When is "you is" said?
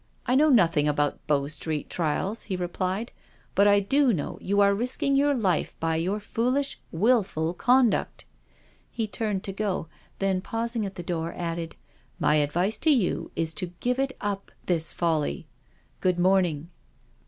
12.89-13.53